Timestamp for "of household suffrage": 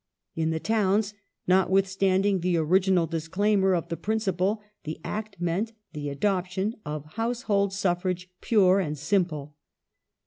6.83-8.27